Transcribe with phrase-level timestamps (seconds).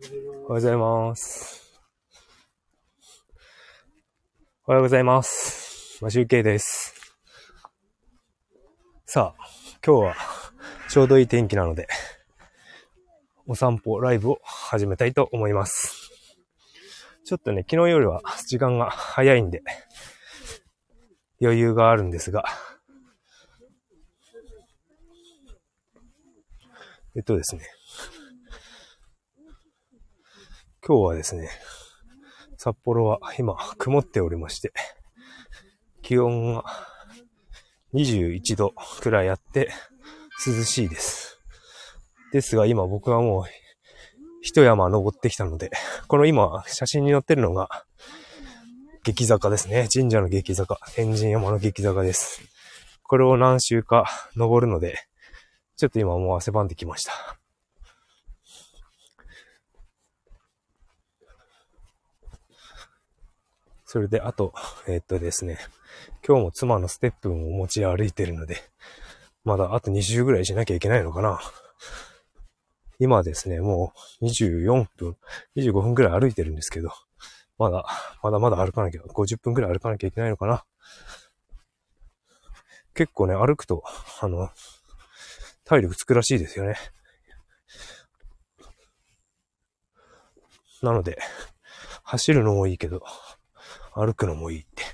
[0.00, 1.72] はようございます。
[4.64, 5.98] おはようございます。
[6.00, 6.94] マシュウケイです。
[9.06, 9.44] さあ、
[9.84, 10.14] 今日は
[10.88, 11.88] ちょうどいい天気なので、
[13.48, 16.12] お散歩ライブを始めたいと思います。
[17.24, 19.64] ちょっとね、昨日よりは時間が早いんで、
[21.42, 22.44] 余裕があるんですが、
[27.16, 27.62] えっとですね、
[30.88, 31.50] 今日はですね、
[32.56, 34.72] 札幌は今曇っておりまして、
[36.00, 36.64] 気温が
[37.92, 39.68] 21度くらいあって
[40.46, 41.42] 涼しいです。
[42.32, 43.44] ですが今僕はもう
[44.40, 45.70] 一山登ってきたので、
[46.06, 47.68] この今写真に載ってるのが
[49.04, 49.88] 激坂ですね。
[49.92, 52.40] 神社の激坂、天神山の激坂です。
[53.02, 54.96] これを何周か登るので、
[55.76, 57.38] ちょっと今もう汗ばんできました。
[63.90, 64.52] それで、あと、
[64.86, 65.58] えーっとですね、
[66.22, 68.58] 今日も妻のステップを持ち歩いてるので、
[69.44, 71.40] まだあと2周ぐらいしなきゃいけないのかな。
[72.98, 75.16] 今ですね、もう24分、
[75.56, 76.90] 25分ぐらい歩いてるんですけど、
[77.56, 77.86] まだ、
[78.22, 80.66] まだまだ歩かなきゃ、50分ぐらい歩かなきゃいけないのかな。
[82.92, 83.84] 結構ね、歩くと、
[84.20, 84.50] あの、
[85.64, 86.76] 体力つくらしいですよね。
[90.82, 91.18] なので、
[92.02, 93.02] 走るのもいいけど、
[93.98, 94.84] 歩くのもいいって。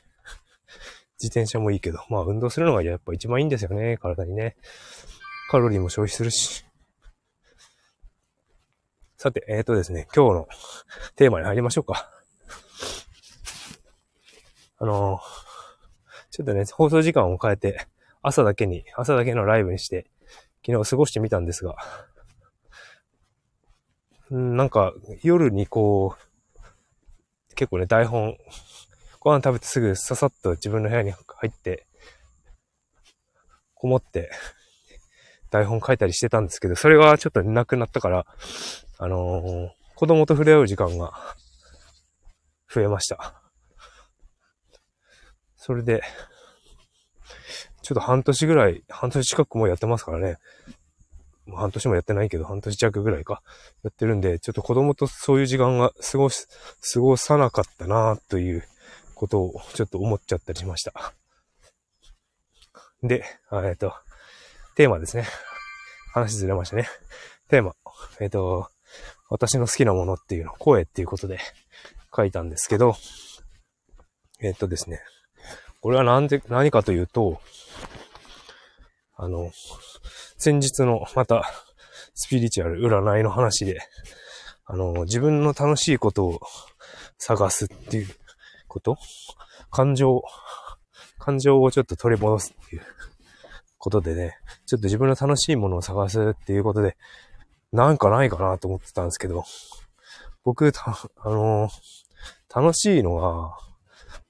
[1.20, 4.56] 自転車もいいけど、まあ運動するのがやっぱ一番いいんですよね、体にね。
[5.50, 6.64] カロリーも消費するし。
[9.16, 10.48] さて、えっ、ー、とですね、今日の
[11.16, 12.10] テーマに入りましょうか。
[14.78, 15.20] あのー、
[16.30, 17.86] ちょっとね、放送時間を変えて、
[18.22, 20.10] 朝だけに、朝だけのライブにして、
[20.66, 21.76] 昨日過ごしてみたんですが、
[24.34, 28.36] んなんか夜にこう、結構ね、台本、
[29.24, 31.86] ご飯食べてすぐささっと自分の部屋に入って、
[33.72, 34.30] こもって、
[35.50, 38.26] 台本書いたりしてたんですけど、それがちょっとなくなったから、
[38.98, 41.12] あのー、子供と触れ合う時間が
[42.70, 43.40] 増えました。
[45.56, 46.02] それで、
[47.80, 50.36] ちょっと半年ぐらい、半年近くもやってますからね。
[51.50, 53.42] 半年もやってないけど、半年弱ぐらいか、
[53.84, 56.46] やってるんで、ちょっと子供とそういう時間が過ごし、
[56.92, 58.64] 過ごさなかったなという
[59.14, 61.14] ことをちょっと思っちゃったりしました。
[63.02, 63.94] で、えっと、
[64.76, 65.26] テーマですね。
[66.12, 66.88] 話ずれましたね。
[67.48, 67.74] テーマ。
[68.20, 68.68] えっと、
[69.28, 71.38] 私の好きなものっていうの、声っていうことで
[72.14, 72.96] 書いたんですけど、
[74.40, 75.00] えっとですね。
[75.80, 77.40] これはなんで、何かというと、
[79.16, 79.50] あの、
[80.38, 81.44] 先日のまた
[82.14, 83.80] スピリチュアル占いの話で、
[84.64, 86.40] あの、自分の楽しいことを
[87.18, 88.08] 探すっていう
[88.74, 88.96] こと？
[89.70, 90.22] 感情、
[91.18, 92.82] 感情をちょっと取り戻すっていう
[93.78, 94.36] ことでね、
[94.66, 96.96] ちょっと自分の楽しいものを探すっていうことで、
[97.72, 99.44] なんかないかなと思ってたんですけど、
[100.44, 101.68] 僕、た、あの
[102.54, 103.56] 楽しいのは、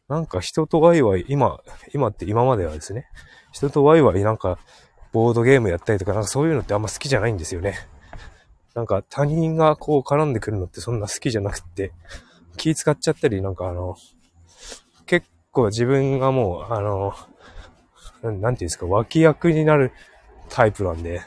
[0.08, 1.58] なんか人とワイワイ、今、
[1.92, 3.06] 今って今まではですね、
[3.52, 4.58] 人とワイワイなんか、
[5.12, 7.76] ボードゲームやったりとか、なんかそういうのってあんま好きじゃないんですよね。
[8.74, 11.92] なんか他人がこう絡んでくるのってそんな好きじゃなくって、
[12.56, 13.96] 気使っちゃったり、なんかあの、
[15.54, 17.14] 構自分がもう、あの、
[18.22, 19.92] なんていうんですか、脇役になる
[20.50, 21.22] タイプなんで、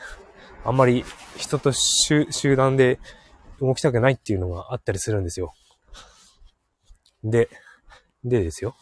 [0.63, 1.03] あんまり
[1.37, 2.99] 人と集団で
[3.59, 5.53] 動きたくないっていうのがあったりするんですよ。
[7.23, 7.49] で、
[8.23, 8.75] でですよ。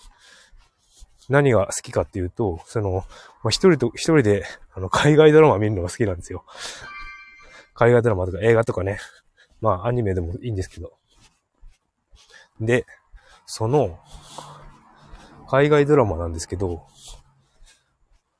[1.30, 3.00] 何が好きかっていうと、その、ま
[3.46, 6.44] あ、一人と、一人で、あの、海外ドラマ見るのが好きなんですよ。
[7.74, 9.00] 海外ドラマとか映画とかね。
[9.62, 10.94] まあ、アニメでもいいんですけど。
[12.60, 12.86] で、
[13.46, 14.00] その、
[15.48, 16.86] 海外ドラマなんですけど、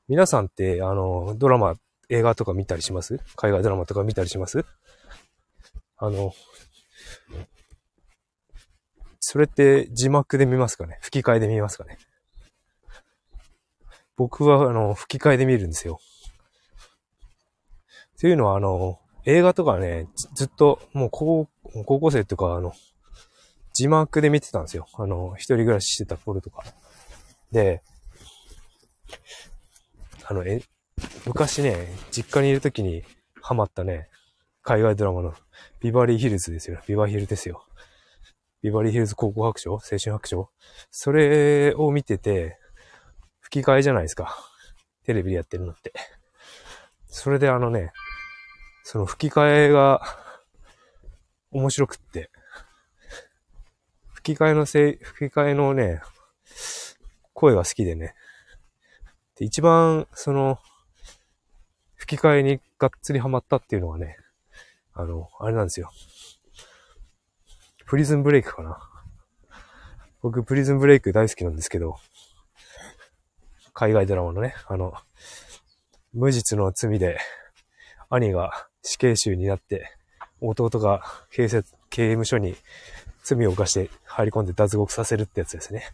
[0.08, 1.74] 皆さんって、あの、ドラマ、
[2.08, 3.18] 映画とか見たりします？
[3.34, 4.64] 海外ドラマとか見たりします？
[5.96, 6.32] あの、
[9.18, 10.98] それって字幕で見ますかね？
[11.02, 11.98] 吹き替えで見ますかね？
[14.16, 15.98] 僕は、あの、吹き替えで見るんですよ。
[18.16, 21.48] っていうのは、あの、映画とかね、ずっと、もう高、
[21.84, 22.72] 高校生とか、あの、
[23.72, 24.86] 字幕で見てたんですよ。
[24.94, 26.64] あの、一人暮らししてた頃とか。
[27.56, 27.82] で、
[30.26, 30.60] あの、え、
[31.24, 33.02] 昔ね、実家にいる時に
[33.40, 34.10] ハマったね、
[34.62, 35.32] 海外ドラマの
[35.80, 36.82] ビバリーヒルズですよ。
[36.86, 37.64] ビバーヒルですよ。
[38.60, 39.72] ビバリーヒルズ高校白書？
[39.72, 40.50] 青春白書？
[40.90, 42.58] それを見てて、
[43.40, 44.36] 吹き替えじゃないですか。
[45.04, 45.94] テレビでやってるのって。
[47.06, 47.90] それであのね、
[48.84, 50.02] その吹き替えが
[51.52, 52.30] 面白くって、
[54.12, 56.02] 吹き替えのせい、吹き替えのね、
[57.36, 58.14] 声が好きでね。
[59.36, 60.58] で、一番、その、
[61.96, 64.16] 吹き替えにがっつりハマったっていうのはね、
[64.94, 65.90] あの、あれなんですよ。
[67.84, 68.78] プリズンブレイクかな。
[70.22, 71.96] 僕、プリズンブレイク大好きなんですけど、
[73.74, 74.94] 海外ドラマのね、あの、
[76.14, 77.18] 無実の罪で、
[78.08, 79.92] 兄が死刑囚になって、
[80.40, 82.56] 弟が警察、刑務所に
[83.24, 85.84] 罪を犯して入り込んで脱獄させるってやつですね。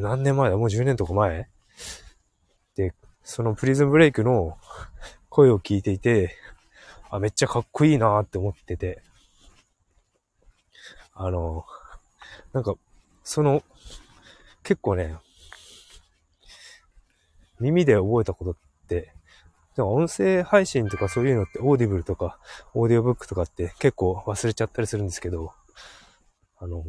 [0.00, 0.56] 何年前だ？
[0.56, 1.48] もう10年とか前？
[2.76, 2.92] で、
[3.22, 4.58] そのプリズンブレイクの
[5.28, 6.36] 声を聞いていて、
[7.10, 9.02] あ、めっちゃかっこいいなって思ってて、
[11.14, 11.64] あの、
[12.52, 12.74] なんか、
[13.22, 13.62] その、
[14.64, 15.16] 結構ね、
[17.60, 18.56] 耳で覚えたことっ
[18.88, 19.12] て、
[19.76, 22.38] でも音声配信とかそういうのって Audible とか
[22.74, 25.52] オーディオブックとかって結構忘れちゃったりするんですけど、
[26.58, 26.84] あの、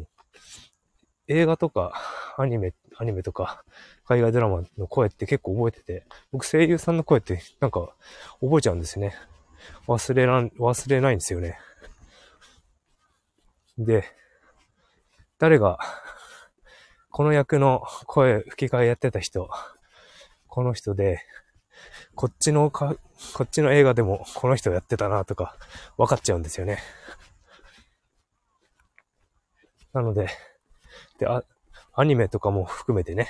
[1.28, 1.92] 映画とか
[2.36, 3.62] アニメ、アニメとか
[4.04, 7.94] 海外ドラマの声って結構覚えてて、僕声優さんの声ってなんか
[8.40, 9.14] 覚えちゃうんですよね。
[9.86, 11.58] 忘れらん、忘れないんですよね。
[13.78, 14.04] で、
[15.38, 15.78] 誰が、
[17.10, 19.50] この役の声吹き替えやってた人、
[20.48, 21.20] この人で、
[22.14, 22.96] こっちのか、
[23.34, 25.56] こっちの映画でもこの人やってたなとか
[25.98, 26.78] 分かっちゃうんですよね。
[29.92, 30.28] なので、
[31.18, 31.42] で、あ、
[31.98, 33.26] アニメとかも含めてね、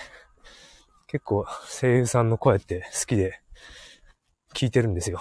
[1.07, 3.41] 結構声優さんの声って好きで
[4.55, 5.21] 聞いてるんですよ。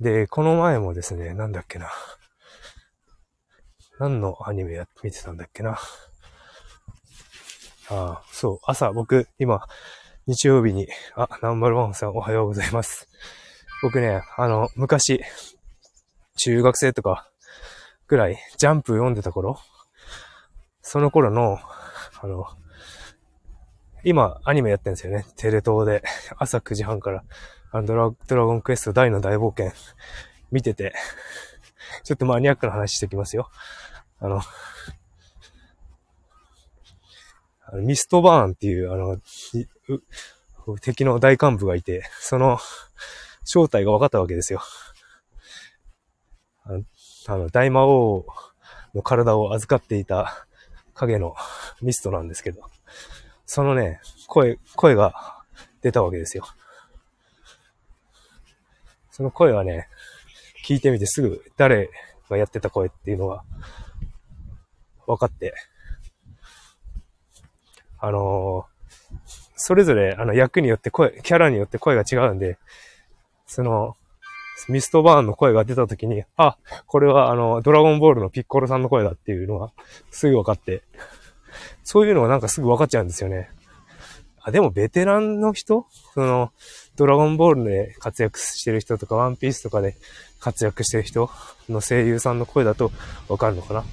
[0.00, 1.88] で、この前もですね、なんだっけな。
[4.00, 5.78] 何のアニメや、見てたんだっけな。
[7.88, 9.64] ああ、そう、朝僕、今、
[10.26, 13.08] 日曜日に、あ、ナンバーワンさんおはようございます。
[13.82, 15.22] 僕ね、あの、昔、
[16.38, 17.30] 中学生とか
[18.08, 19.60] ぐらい、ジャンプ読んでた頃、
[20.82, 21.58] その頃の、
[22.20, 22.46] あの、
[24.04, 25.24] 今、アニメやってんですよね。
[25.36, 26.02] テレ東で、
[26.36, 27.24] 朝9時半から、
[27.70, 29.72] あのドラ、ドラゴンクエスト大の大冒険、
[30.50, 30.92] 見てて、
[32.02, 33.48] ちょっとマニアックな話してきますよ。
[34.18, 34.40] あの、
[37.64, 39.18] あのミストバーンっていう、あの、
[40.80, 42.58] 敵の大幹部がいて、その
[43.44, 44.60] 正体が分かったわけですよ。
[46.64, 46.84] あの、
[47.28, 48.26] あの大魔王
[48.94, 50.46] の体を預かっていた
[50.94, 51.34] 影の
[51.80, 52.62] ミストなんですけど、
[53.46, 55.42] そのね、声、声が
[55.82, 56.46] 出たわけですよ。
[59.10, 59.88] その声はね、
[60.64, 61.90] 聞いてみてすぐ誰
[62.30, 63.44] がやってた声っていうのが
[65.06, 65.54] 分かって、
[67.98, 69.20] あのー、
[69.56, 72.58] それぞれ、あの、役によって声、キャラによって声が違うんで、
[73.46, 73.96] その、
[74.68, 76.56] ミストバーンの声が出た時に、あ、
[76.86, 79.72] これはあの、ドラゴンボールのピッコロさんの声だっていうのが
[80.10, 80.82] すぐ分かって、
[81.84, 83.50] そういうのがなんかすぐ分かっちゃうんですよね。
[84.40, 85.86] あ、でもベテランの人？
[86.14, 86.52] その、
[86.96, 89.96] ドラゴンボールで活躍してる人とか、ワンピースとかで
[90.40, 91.30] 活躍してる人
[91.68, 92.90] の声優さんの声だと
[93.28, 93.84] 分かるのかな？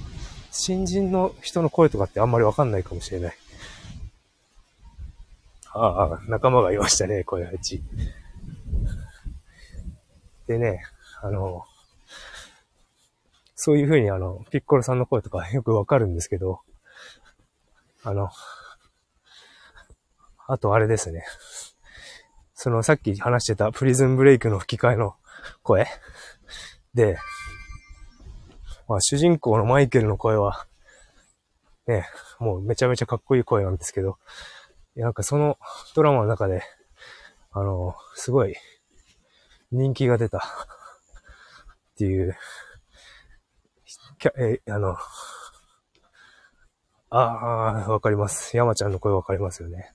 [0.52, 3.36] 新人の人の声とかってあんまり分かんないかもしれない。
[5.72, 7.80] ああ、仲間がいましたね、声配置。
[10.50, 10.82] でね、
[11.22, 11.64] あの、
[13.54, 16.62] そういう風にあの、ピッコロさんの声とか よくわかるんですけど、
[18.02, 18.30] あの、
[20.48, 21.24] あとあれですね。
[22.52, 25.14] そのさっき話してたプリズンブレイクの吹き替えの
[25.62, 25.86] 声
[26.94, 27.16] で、
[28.88, 30.66] まあ主人公のマイケルの声は、
[31.86, 32.08] ね、
[32.40, 34.18] もうめちゃめちゃかっこいい声なんですけど、
[34.96, 35.58] なんかその
[35.94, 36.64] ドラマの中で、
[37.52, 38.56] あの、すごい
[39.72, 40.42] 人気が出たっ
[41.96, 42.36] ていう、
[44.38, 44.96] え、あの、
[47.10, 48.56] ああ、わかります。
[48.56, 49.92] 山ちゃんの声わかりますよね。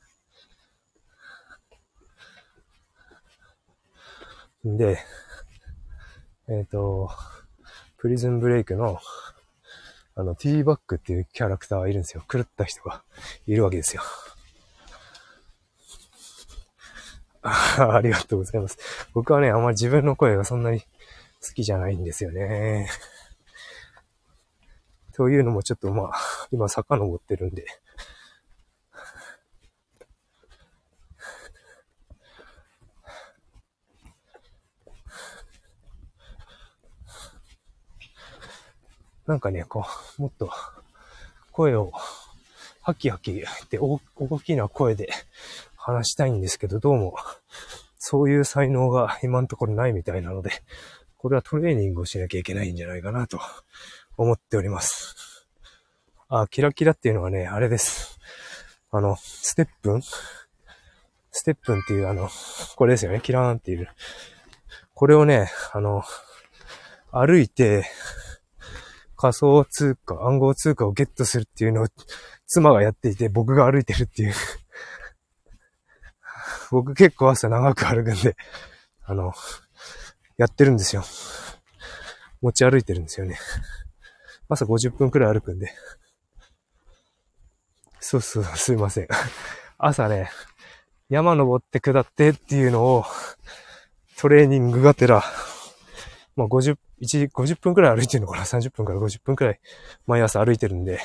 [4.65, 4.97] で、
[6.47, 7.09] えっ、ー、と、
[7.97, 8.99] プリズンブレイクの、
[10.15, 12.23] あの、ティーバックっていうキャラクターがいるんですよ。
[12.29, 13.03] 狂った人が
[13.45, 14.01] いるわけですよ。
[17.77, 18.77] ありがとうございます。
[19.13, 20.87] 僕はね、あんまり自分の声がそんなに好
[21.53, 22.89] きじゃないんですよね。
[25.13, 26.11] というのもちょっとまあ、
[26.51, 27.65] 今遡ってるんで。
[39.27, 39.85] なんかね、こ
[40.17, 40.51] う、もっと
[41.51, 41.91] 声を
[42.81, 43.99] ハキハキって大
[44.39, 45.09] きな声で
[45.85, 47.15] 話したいんですけど、どうも、
[47.99, 50.49] そういう才能が今のところないみたいなので、
[51.15, 53.39] これはトレーニングをしなきゃいけないんじゃないかなと
[54.17, 55.47] 思っております。
[56.27, 58.19] あ、キラキラっていうのはね、あれです。
[58.89, 60.01] あの、ステップン？
[60.01, 62.31] ステップンっていうあの、
[62.77, 63.21] これですよね。
[63.21, 63.87] キラーンっていう。
[64.95, 66.01] これをね、あの、
[67.11, 67.85] 歩いて、
[69.15, 71.87] 仮想通貨、暗号通貨をゲットするっていうのを
[72.47, 74.33] 妻がやっていて、僕が歩いてるっていう
[76.71, 78.35] 僕結構朝長く歩くんで、
[79.03, 79.33] あの、
[80.37, 81.03] やってるんですよ。
[82.41, 83.37] 持ち歩いてるんですよね。
[84.49, 85.73] 朝50分くらい歩くんで。
[87.99, 89.07] そうそう、すいません。
[89.77, 90.29] 朝ね、
[91.09, 93.05] 山登って下ってっていうのを、
[94.17, 95.23] トレーニングがてら、
[96.35, 99.59] まあ50、1時、50分くらい歩いてるのかな ?30 分から50分くらい
[100.05, 100.99] 毎朝歩いてるんで。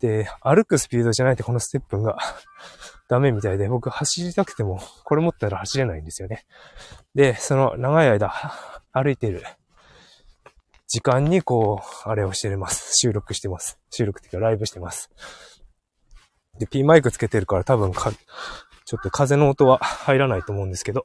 [0.00, 2.18] で、歩くスピードじゃないとこのステップが
[3.08, 6.44] ダメみたいで、僕走りたくても、これ持ったら走れないんですよね。
[7.14, 8.32] で、その長い間
[8.92, 9.42] 歩いてる
[10.88, 12.92] 時間にこう、あれをしてます。
[12.96, 13.78] 収録してます。
[13.90, 15.10] 収録っていうかライブしてます。
[16.58, 21.04] で、P マイクつけてるから多分か、ちょっと風の音は入らないと思うんですけど。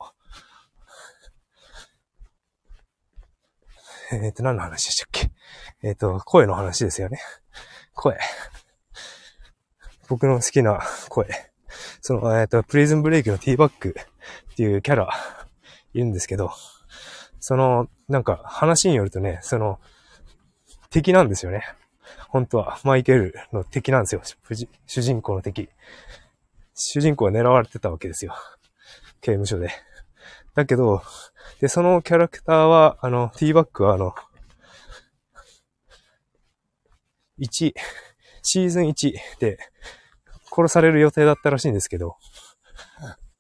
[4.12, 5.32] えっ、ー、と、何の話でしたっけ？
[5.82, 7.20] えっ、ー、と、声の話ですよね。
[7.94, 8.18] 声。
[10.12, 11.26] 僕の好きな声。
[12.02, 13.96] その、えっ、ー、と、プリズンブレイクのティーバック
[14.52, 15.10] っていうキャラ
[15.94, 16.52] いるんですけど、
[17.40, 19.80] その、なんか話によるとね、その、
[20.90, 21.64] 敵なんですよね。
[22.28, 24.22] 本当は、マイケルの敵なんですよ。
[24.86, 25.70] 主人公の敵。
[26.74, 28.36] 主人公は狙われてたわけですよ。
[29.22, 29.70] 刑務所で。
[30.56, 31.02] だけど、
[31.62, 34.14] で、そのキャラクターは、あの、ティーバックはあの、
[37.40, 37.74] 1、
[38.44, 39.58] シーズン1で
[40.52, 42.18] 殺される予定だったらしいんですけど、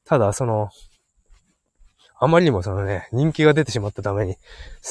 [0.06, 0.70] ただ、その、
[2.20, 4.36] あまりにもそのね、人気が出てしまったために、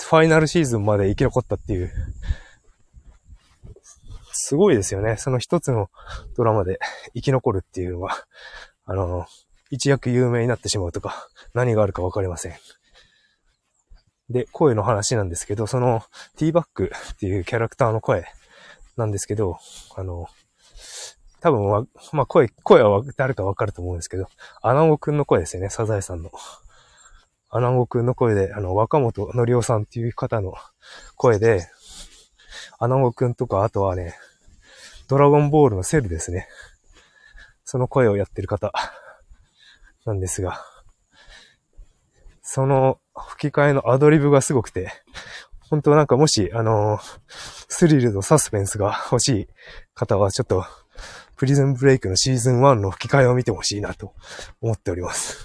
[0.09, 1.93] ファイナルシーズンまで生き残ったっていう
[4.43, 5.17] すごいですよね。
[5.17, 5.91] その一つの
[6.37, 6.79] ドラマで
[7.15, 8.17] 生き残るっていうのは、
[8.85, 9.27] あの、
[9.71, 12.55] 一躍有名になってしまうとか、何があるかわかりません。
[14.29, 16.03] で、声の話なんですけど、その、
[16.37, 18.25] ティーバックっていうキャラクターの声
[18.97, 19.59] なんですけど、
[19.95, 20.27] あの、
[21.41, 24.29] 多分は、まあ、声、声は誰かわかると思うんですけど、
[24.63, 26.31] アナゴくんの声ですよね、サザエさんの。
[27.49, 30.55] アナゴくんの声で、あの、若本のりおさんっていう方の
[31.17, 31.67] 声で、
[32.79, 34.15] アナゴくんとか、あとはね、
[35.09, 36.47] ドラゴンボールのセルですね。
[37.65, 38.73] その声をやってる方
[40.05, 40.65] なんですが、
[42.43, 44.91] その吹き替えのアドリブがすごくて、
[45.69, 49.49] 本当なんかもし、あのスリルとサスペンスが欲しい
[49.95, 50.65] 方はちょっと、
[51.41, 54.13] プリズンブレイクのシーズン1の吹き替えを見てほしいなと
[54.61, 55.39] 思っております。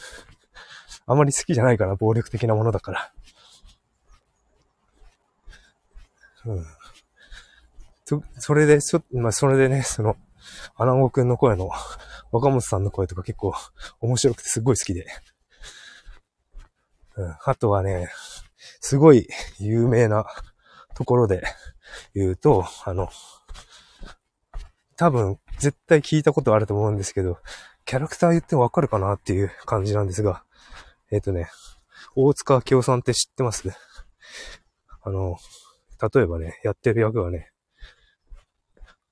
[1.08, 3.14] あまり好きじゃないかな、暴力的なものだから。
[6.48, 6.66] うん。
[8.04, 10.18] そ、それで、ちょ、まあ、それでね、その、
[10.76, 11.70] アナゴくんの声の、
[12.30, 13.54] 若本さんの声とか結構
[14.02, 15.08] 面白くてすごい好きで。
[17.16, 17.36] うん。
[17.46, 18.10] あとはね、
[18.82, 20.26] すごい有名な
[20.94, 21.46] ところで
[22.14, 23.08] 言うと、あの、
[24.98, 27.40] 多分絶対聞いたことあると思うんですけど、
[27.86, 30.44] キャラクター言ってもわかるかなっていう感じなんですが、
[31.12, 31.50] えっ、ー、とね、
[32.16, 33.70] 大塚明夫さんって知ってます
[35.02, 35.38] あの、
[36.14, 37.52] 例えばね、やってる役はね、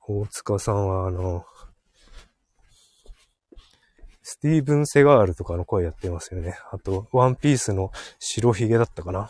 [0.07, 1.45] 大塚さんは、あの、
[4.21, 6.57] スティーブン・セガールとかの声やってますよね。
[6.71, 9.29] あと、ワンピースの白ひげだったかな。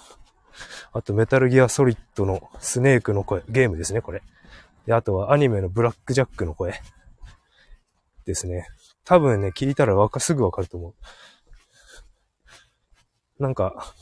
[0.94, 4.22] あと、メタルギアソリッドのスネークの声、ゲームですね、これ。
[4.86, 6.80] で、あとはアニメのブラックジャックの声
[8.26, 8.68] ですね。
[9.04, 13.44] 多分ね、聞いたらわか、すぐわかると思う。
[13.44, 13.94] なんか、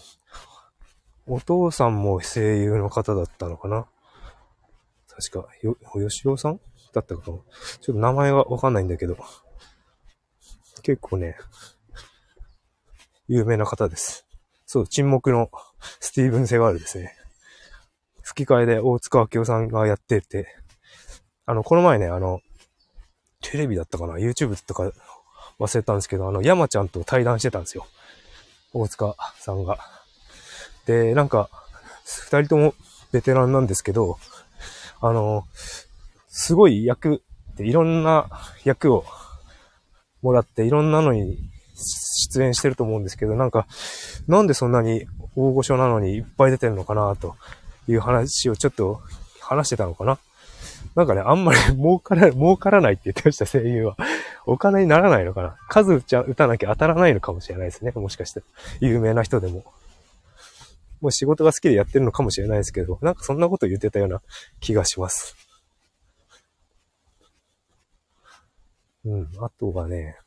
[1.26, 3.88] お父さんも声優の方だったのかな？
[5.08, 6.60] 確か、よ、吉尾さん？
[6.94, 7.46] だったかも。
[7.80, 9.18] ちょっと名前がわかんないんだけど、
[10.84, 11.38] 結構ね、
[13.28, 14.28] 有名な方です。
[14.66, 15.50] そう、沈黙の
[16.00, 17.16] スティーブン・セガールですね。
[18.24, 20.48] 吹き替えで大塚明夫さんがやってて、
[21.46, 22.42] あの、この前ね、あの、
[23.42, 24.92] テレビだったかな ?YouTube とか
[25.60, 27.86] 忘れたんですけど、あの、山ちゃんと対談してたんですよ。
[28.74, 29.80] 大塚さんが。
[30.86, 31.50] で、なんか、
[32.06, 32.74] 二人とも
[33.12, 34.18] ベテランなんですけど、
[35.02, 35.46] あの、
[36.28, 37.22] すごい役
[37.54, 38.30] っていろんな
[38.64, 39.06] 役を
[40.22, 41.38] もらっていろんなのに
[42.30, 43.68] 出演してると思うんですけど、なんか、
[44.28, 47.36] なんでそんなに大御所なのにいっぱい出てるのかなと
[47.88, 49.02] いう話をちょっと
[49.42, 50.20] 話してたのかな
[50.96, 53.98] なんかね、あんまり 儲から、儲からないって言ってました、声優は。
[54.46, 57.92] お金にならないのかな数打ちゃ打たなきゃ当たらないのかもしれないですね。
[57.96, 58.44] もしかして。
[58.80, 59.64] 有名な人でも。
[61.00, 64.22] もう仕事が好きでやってるのかもしれないですけど、なんかそんなこと言ってたような
[64.60, 65.36] 気がします。
[69.06, 69.30] うん。
[69.40, 70.18] あとはね、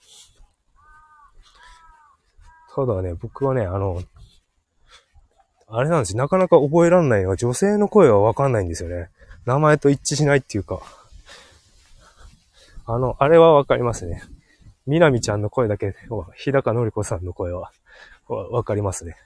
[2.74, 4.02] ただね、僕はね、あの、
[5.68, 9.10] あれなんですなかなか覚えらんないのは女性の声はわかんないんですよね。
[9.46, 10.80] 名前と一致しないっていうか。
[12.86, 14.22] あの、あれはわかりますね。
[14.86, 15.94] みなみちゃんの声だけ、
[16.36, 17.70] 日高のり子さんの声は
[18.28, 19.16] わかりますね。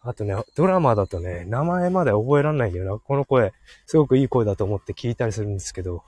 [0.00, 2.98] あとね、ドラマだとね、名前まで覚えらんないんだよな。
[2.98, 3.52] この声、
[3.86, 6.04] すごくいい声だと思って聞いたりするんですけど。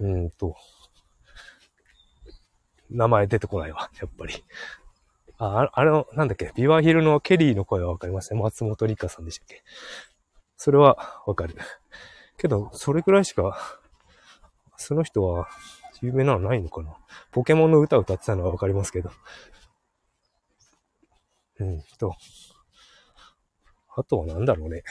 [0.00, 0.56] うんと、
[2.90, 4.44] 名前出てこないわ、やっぱり。
[5.38, 8.40] あ、あれの、なんだっけ、ビワヒルのケリーの声はわかりますね。
[8.40, 9.62] 松本里香さんでしたっけ？
[10.56, 11.56] それはわかる。
[12.38, 13.80] けど、それくらいしか、
[14.76, 15.48] その人は
[16.02, 16.96] 有名なのないのかな？
[17.32, 19.10] ポケモンの歌を歌ってたのはわかりますけど。
[21.60, 22.14] うんと。
[23.96, 24.82] あとは何だろうね。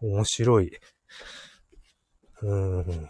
[0.00, 0.78] 面白い。
[2.42, 3.08] うん。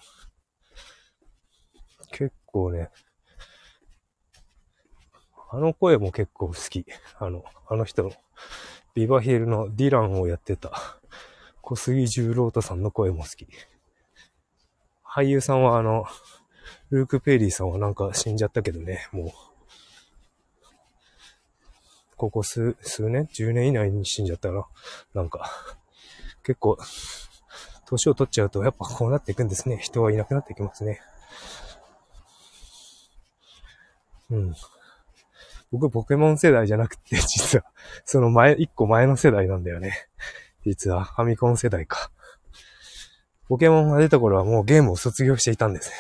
[2.11, 2.91] 結構ね、
[5.55, 6.87] あの声も結構好き。
[7.21, 8.13] あの、あの人の、
[8.95, 10.73] ビバヒールのディランをやってた、
[11.61, 13.47] 小杉十郎太さんの声も好き。
[15.05, 16.07] 俳優さんはあの、
[16.89, 19.31] ルーク・ペリーさんはなんか死んじゃったけどね、もう。
[22.17, 24.67] ここ数、数年 ?10 年以内に死んじゃったな。
[25.13, 25.51] なんか、
[26.43, 26.79] 結構、
[27.85, 29.77] 年を取っちゃうとやっぱこうなっていくんですね。
[29.77, 31.03] 人はいなくなっていきますね。
[34.31, 34.55] うん。
[35.73, 37.65] 僕、ポケモン世代じゃなくて、 実は、
[38.05, 40.07] その前、一個前の世代なんだよね。
[40.67, 42.13] 実は、ファミコン世代か。
[43.49, 45.97] ポケモンが出た頃はもうゲームを卒業していたんですね。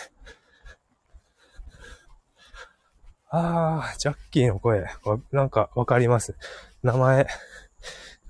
[3.30, 4.85] あー、ジャッキーの声、
[5.32, 6.37] なんかわかります。
[6.82, 7.26] 名前、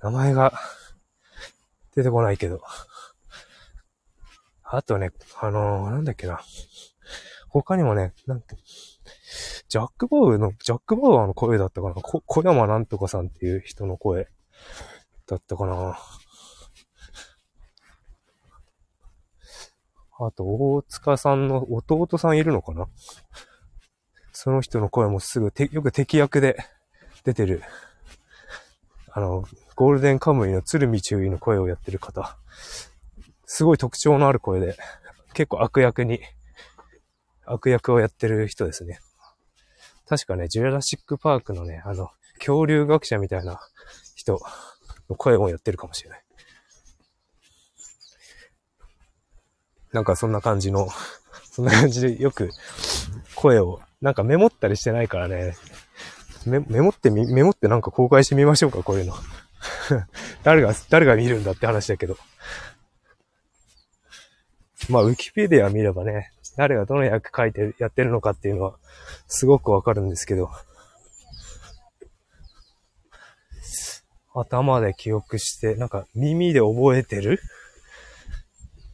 [0.01, 0.53] 名前が
[1.93, 2.61] 出てこないけど。
[4.63, 6.39] あとね、あのー、なんだっけな。
[7.49, 8.55] 他にもね、なんて、
[9.69, 14.27] ジャック・バウの、ジャック・バウアーの声だったかなこ小山なんとかさんっていう人の声
[15.27, 15.97] だったかな
[20.19, 22.87] あと、大塚さんの弟さんいるのかな
[24.31, 26.57] その人の声もすぐて、よく敵役で
[27.23, 27.63] 出てる。
[29.11, 29.43] あの、
[29.75, 32.37] ゴールデンカムイの鶴見注意の声をやってる方。
[33.45, 34.75] すごい特徴のある声で、
[35.33, 36.19] 結構悪役に、
[37.45, 38.99] 悪役をやってる人ですね。
[40.13, 43.59] 確かね、ジュラシックパークのね、あの、恐竜学者みたいな
[44.15, 44.39] 人
[45.09, 46.23] の声もやってるかもしれない。
[49.91, 50.87] なんかそんな感じの、
[51.49, 52.51] そんな感じでよく
[53.33, 55.55] 声を、なんかメモったりしてないからね、
[56.45, 59.15] メメモってみ、メモってなんか公開してみましょうか、こういうの。
[60.43, 62.17] 誰が、誰が見るんだって話だけど。
[64.89, 68.75] まあ、ウィキペディア見ればね、誰がどの役書いてやってるのかっていうのは、
[69.27, 70.49] すごくわかるんですけど、
[74.35, 77.39] 頭で記憶して、なんか耳で覚えてる？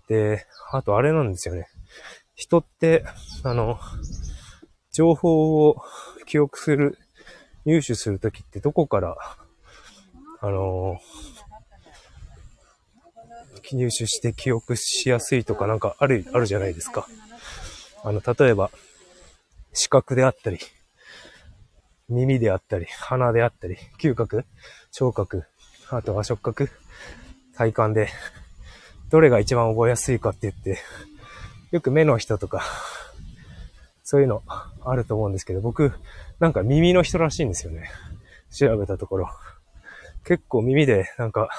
[0.08, 1.68] で、あとあれなんですよね。
[2.36, 3.04] 人って、
[3.44, 3.80] あの、
[4.92, 5.82] 情報を
[6.26, 6.98] 記憶する、
[7.66, 9.18] 入手するときってどこから、
[10.42, 11.00] あの、
[13.72, 17.08] 入手して記憶しやすいとかなんかある、あるじゃないですか。
[18.04, 18.72] あの、例えば、
[19.74, 20.60] 視覚であったり、
[22.08, 24.46] 耳であったり、鼻であったり、嗅覚、
[24.92, 25.46] 聴覚、
[25.90, 26.70] あとは触覚、
[27.56, 28.10] 体感で、
[29.10, 30.80] どれが一番覚えやすいかって言って、
[31.72, 32.64] よく目の人とか、
[34.04, 34.44] そういうの
[34.84, 35.94] あると思うんですけど、僕、
[36.40, 37.92] なんか耳の人らしいんですよね。
[38.50, 39.30] 調べたところ。
[40.24, 41.50] 結構耳で、なんか、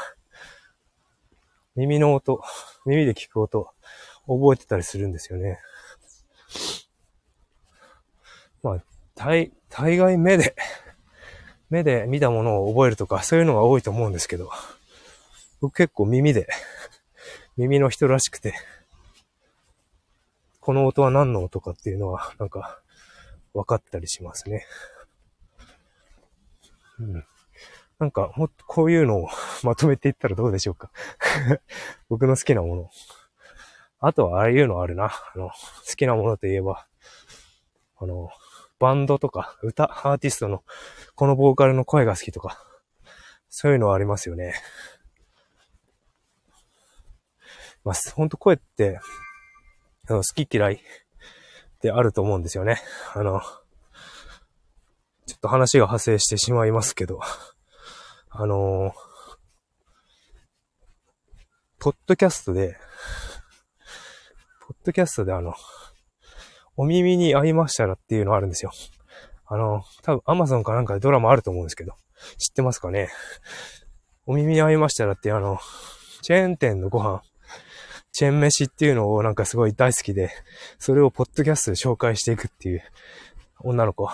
[1.77, 2.43] 耳の音、
[2.87, 3.71] 耳で聞く音、
[4.27, 5.61] 覚えてたりするんですよね。
[8.63, 10.55] まあ、大、大概目で、
[11.71, 14.51] 目で見たものを覚えるとか、そういうのが多いと思うんですけど、
[15.61, 16.49] 僕結構耳で、
[17.57, 18.55] 耳の人らしくて、
[20.61, 22.81] この音は何の音かっていうのは、なんか、
[23.53, 24.67] 分かったりしますね。
[27.01, 27.27] うん。
[27.99, 29.29] なんか、もっとこういうのを
[29.63, 30.91] まとめていったらどうでしょうか
[32.09, 32.91] 僕の好きなもの。
[33.99, 35.07] あとはああいうのあるな。
[35.07, 35.55] あの、好
[35.97, 36.87] きなものといえば、
[37.99, 38.31] あの、
[38.81, 40.65] バンドとか、歌、アーティストの、
[41.15, 42.59] このボーカルの声が好きとか、
[43.51, 44.55] そういうのはありますよね。
[47.85, 48.99] まあ、ほんと声って、
[50.09, 50.81] あの好き嫌い
[51.83, 52.81] であると思うんですよね。
[53.15, 53.41] あの、
[55.27, 57.21] ちょっと話が派生してしまいますけど、
[58.31, 58.93] あの
[61.79, 62.77] ポッドキャストで、
[64.67, 65.55] ポッドキャストであの、
[66.83, 68.71] お耳に合いましたらっていうのあるんですよ。
[69.45, 71.93] あの、多分アマゾンかなんかでドラマあると思うんですけど、
[72.39, 73.11] 知ってますかね？
[74.25, 75.59] お耳に合いましたらってあの、
[76.23, 77.21] チェーン店のご飯、
[78.13, 80.31] チェーン飯っていうのをなんかすごい大好きで、
[80.79, 82.83] それをポッドキャストで紹介していくっていう
[83.59, 84.09] 女の子、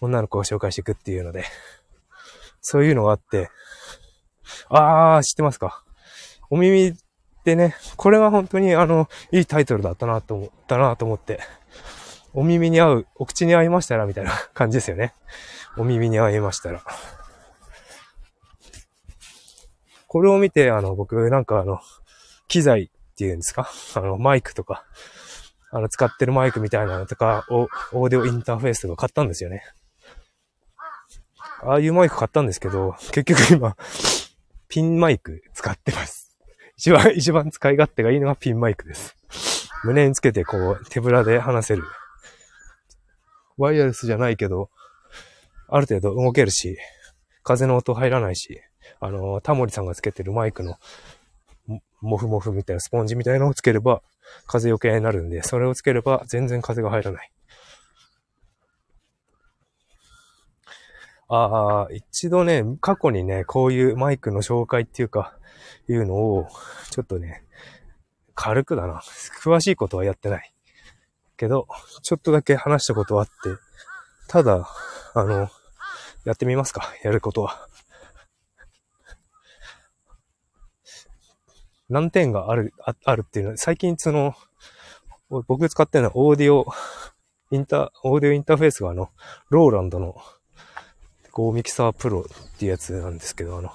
[0.00, 1.44] 女の子を紹介していくっていうので、
[2.62, 3.50] そういうのがあって、
[4.70, 5.84] あー、知ってますか？
[6.48, 6.94] お耳
[7.46, 11.38] ってね、これは本当にあの、いいタイトルだったなと思ったなと思って、
[12.34, 15.14] お耳に合う、お口に合いましたらみたいな 感じですよね。
[15.76, 16.82] お耳に合いましたら。
[20.08, 21.80] これを見て、あの、僕、なんかあの、
[22.48, 23.70] 機材っていうんですか？
[23.94, 24.84] あの、マイクとか、
[25.70, 29.62] あの、使ってるマイクみたいなのとか、オーディオインターフェースとか買ったんですよね。
[31.62, 33.76] ああいうマイク買ったんですけど、結局今、
[34.68, 36.25] ピンマイク使ってます。
[36.76, 39.16] 一番、一番使い勝手がいいのがピンマイクです。
[39.84, 41.84] 胸につけてこう、手ぶらで話せる。
[43.56, 44.68] ワイヤレスじゃないけど、
[45.68, 46.76] ある程度動けるし、
[47.42, 48.60] 風の音入らないし、
[49.00, 50.76] あの、タモリさんがつけてるマイクの、
[52.02, 54.02] モフモフみたいなスポンジみたいなのをつければ、
[54.46, 57.30] 風よけになるんで、それをつければ全然風が入らない。
[61.28, 65.35] ああ、一度ね、過去にね、こういうマイクの紹介っていうか、
[65.88, 66.48] いうのを、
[66.90, 67.44] ちょっとね、
[68.34, 69.00] 軽くだな。
[69.42, 70.52] 詳しいことはやってない。
[71.36, 71.66] けど、
[72.02, 73.32] ちょっとだけ話したことはあって、
[74.28, 74.68] ただ、
[75.14, 75.48] あの、
[76.24, 76.92] やってみますか。
[77.02, 77.68] やることは。
[81.88, 84.34] 難点がある、ああるっていうのは、最近その、
[85.28, 86.66] 僕使ってるのはオーディオ、
[87.52, 89.10] インター、オーディオインターフェースがあの、
[89.50, 90.16] Roland の、
[91.30, 93.70] GO:MIXER PRO っていうやつなんですけど、あの、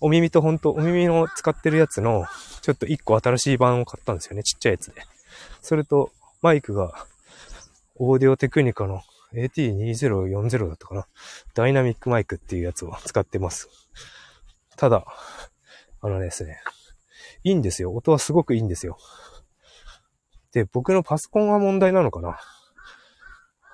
[0.00, 2.24] お耳とほんと、お耳の使ってるやつの、
[2.62, 4.42] ちょっと一個新しい版を買ったんですよね。
[4.42, 5.02] ちっちゃいやつで。
[5.62, 6.10] それと、
[6.42, 7.06] マイクが、
[7.96, 9.02] オーディオテクニカの
[9.34, 11.06] AT2040 だったかな。
[11.54, 13.68] ダイナミックマイクっていうやつを使ってます。
[14.76, 15.04] ただ、
[16.00, 16.60] あのですね、
[17.44, 17.94] いいんですよ。
[17.94, 18.98] 音はすごくいいんですよ。
[20.52, 22.40] で、僕のパソコンが問題なのかな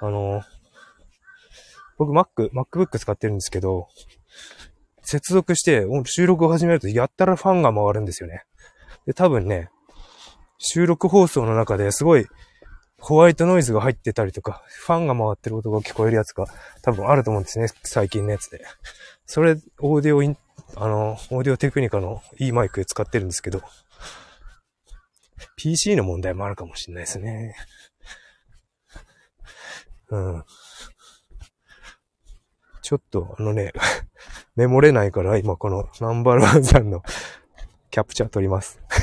[0.00, 0.42] あの、
[1.96, 3.88] 僕 Mac、MacBook 使ってるんですけど、
[5.06, 8.42] 接続して収録を始めるとやったらファンが回るんですよね。
[9.06, 9.70] で、多分ね、
[10.58, 12.26] 収録放送の中ですごい
[12.98, 16.46] ホワイトノイズが入ってたりとか、ファンが回ってる音が聞こえるやつが
[16.82, 17.68] 多分あると思うんですね。
[17.84, 18.64] 最近のやつで。
[19.26, 20.36] それ、オーディオイン、
[20.74, 23.62] あの、オーディオテクニカのいいマイク使ってるんですけど、
[25.56, 27.54] PC の問題もあるかもしれないですね。
[30.10, 30.44] うん。
[32.86, 33.72] ちょっと、あのね、
[34.54, 37.02] メモれないから今このナンバーワンさんの
[37.90, 38.80] キャプチャー撮ります。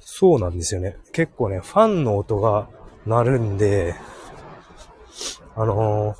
[0.00, 0.96] そうなんですよね。
[1.12, 2.68] 結構ね、ファンの音が
[3.06, 3.94] 鳴るんで、
[5.54, 6.18] あのー、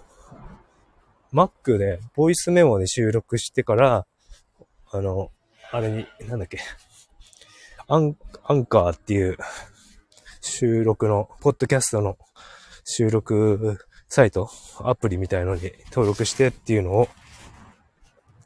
[1.33, 4.07] Mac でボイスメモで収録してから、
[4.93, 5.33] あの、
[5.73, 6.61] あれに、なんだっけ、
[7.89, 9.37] アン、アンカーっていう
[10.49, 12.17] 収録の、ポッドキャストの
[12.85, 17.09] 収録サイト、アプリみたいのに登録してっていうのを、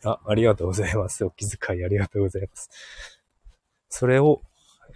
[0.05, 1.25] あ、ありがとうございます。
[1.25, 2.69] お気遣いありがとうございます。
[3.89, 4.43] それを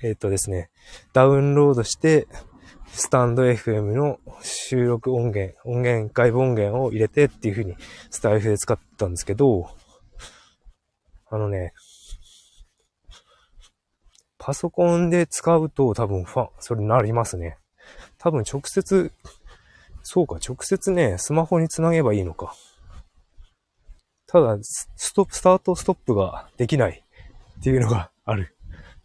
[0.03, 0.71] えっ、ー、とですね、
[1.13, 2.27] ダウンロードして、
[2.89, 7.75] スタンド FM の収録音源、音源、外部音源を入れてっていう風に
[8.11, 9.69] スタイフで使ったんですけど、
[11.29, 11.73] あのね、
[14.47, 17.59] パソコンで使うと多分ファン、それなりますね。
[18.17, 19.11] 多分直接、
[20.05, 22.55] そうか、直接ね、スマホにつなげばいいのか。
[24.29, 27.03] ただ、ストップ、スタートストップができない
[27.59, 28.55] っていうのがある。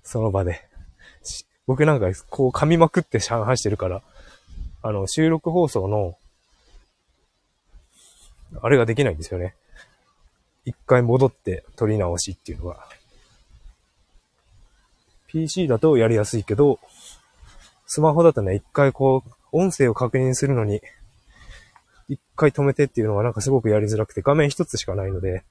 [0.03, 0.61] その場で。
[1.65, 4.03] 僕なんかこう噛みまくって上海してるから、
[4.83, 6.19] あの、収録放送の、
[8.61, 9.55] あれができないんですよね。
[10.65, 12.87] 一回戻って撮り直しっていうのが。
[15.31, 16.79] PC だとやりやすいけど、
[17.85, 20.81] スマホだとね、一回こう、音声を確認するのに、
[22.09, 25.43] 一回止めてっていうのがなんかすごくやりづらくて、画面一つしかないので、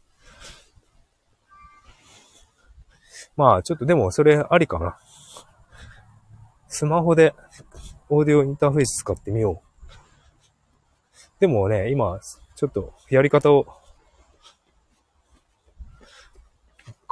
[3.37, 4.99] まあ、ちょっとでもそれありかな。
[6.69, 7.35] スマホで
[8.11, 11.41] オーディオインターフェース使ってみよう。
[11.41, 12.21] でもね、今、
[12.55, 13.67] ちょっとやり方を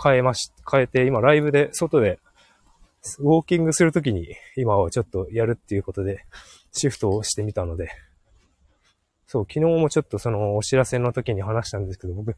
[0.02, 2.18] 変えまし、変えて、今ライブで外で
[3.20, 6.24] ウォーキングするときに今はちょっとやるっていうことで
[6.72, 7.90] シフトをしてみたので、
[9.26, 12.34] そう、昨日もちょっとそのお知らせの時に話したんですけど、僕、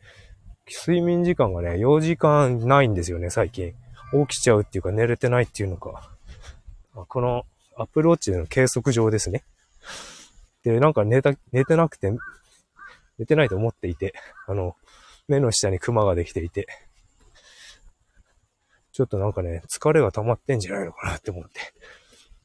[0.66, 3.74] 睡眠時間がね、4時間ないんですよね、最近。
[4.28, 6.10] 起きちゃうっていうか寝れてないっていうのか。
[6.92, 7.44] この
[7.76, 9.44] アプルウォッチでの計測上ですね。
[10.64, 12.12] で、なんか寝た、寝てなくて、
[13.18, 14.14] 寝てないと思っていて、
[14.48, 14.74] あの、
[15.28, 16.66] 目の下にクマができていて、
[19.00, 21.52] ちょっとなんかね、疲れが溜まってんじゃないのかなって思って、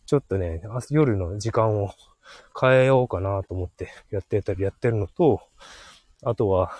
[0.05, 1.91] ちょっとね、夜の時間を
[2.57, 5.41] 変えようかなと思ってやってたりやってるのと、
[6.23, 6.71] あとは、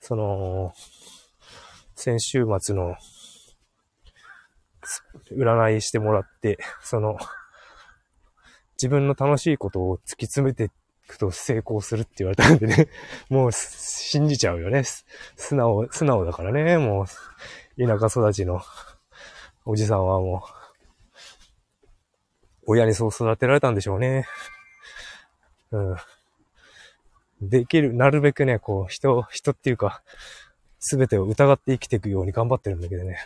[0.00, 0.72] その、
[1.94, 2.96] 先週末の
[5.32, 7.18] 占いしてもらって、その、
[8.78, 10.68] 自分の楽しいことを突き詰めてい
[11.08, 12.88] くと成功するって言われたんでね、
[13.28, 14.84] もう信じちゃうよね。
[15.36, 17.06] 素直、素直だからね、もう、
[17.86, 18.62] 田舎育ちの。
[19.70, 20.42] おじさんはも
[22.66, 24.26] う、親にそう育てられたんでしょうね。
[25.70, 25.96] うん。
[27.40, 30.02] できる、なるべくね、こう、人、人っていうか、
[30.80, 33.18] すべてを疑って生きていくように頑張ってるんだけどね、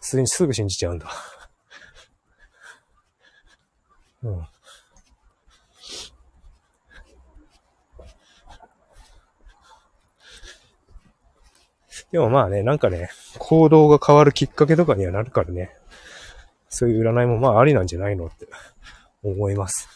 [0.00, 1.10] すすぐ信じちゃうんだ。
[4.22, 4.46] うん。
[12.12, 15.79] でもまあね、なんかね、行動が変わるきっかけとかにはなるからね、
[16.70, 18.48] そういう占いもまあありなんじゃないのって
[19.22, 19.88] 思います。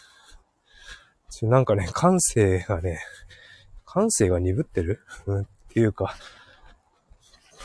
[1.43, 3.01] なんかね、感性がね、
[3.85, 6.17] 感性が鈍ってる、っていうか、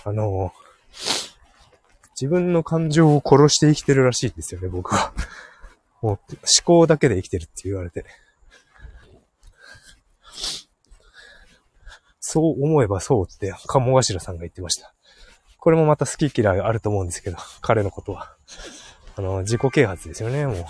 [0.06, 0.54] あの、
[2.20, 5.14] 自分の感情を殺して生きてるらしいんですよね、僕は。
[6.02, 6.20] もう思
[6.64, 8.06] 考だけで生きてるって言われて。
[12.20, 14.94] そう思えばそうって、鴨頭さんが言ってました。
[15.58, 18.36] これもまた好き嫌いあると思うんですけど、彼のことは。
[19.20, 20.56] あの、自己啓発ですよね、もう。
[20.64, 20.70] 好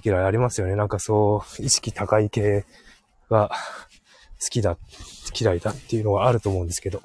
[0.00, 0.76] き嫌いありますよね。
[0.76, 2.64] なんかそう、意識高い系
[3.28, 3.50] が
[4.40, 4.78] 好きだ、
[5.36, 7.02] 嫌いだっていうのがあると思うんですけど。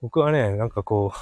[0.00, 1.18] 僕はね、なんかこう、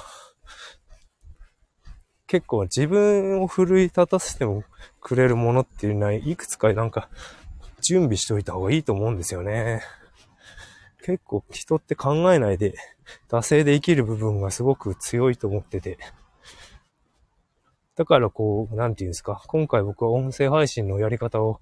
[2.27, 4.63] 結構自分を奮い立たせても
[5.01, 7.09] くれるものっていうのはいくつかなんか
[7.81, 9.83] 準備しといた方がいいと思うんですよね。
[11.03, 12.75] 結構人って考えないで、
[13.29, 15.97] 惰性で生きる部分がすごく強いと思ってて。
[17.95, 19.43] だからこう、なんていうんですか。
[19.47, 21.59] 今回僕は音声配信のやり方を